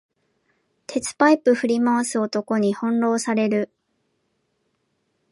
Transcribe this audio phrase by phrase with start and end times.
[0.87, 3.71] 鉄パイプ振り回す男に翻弄される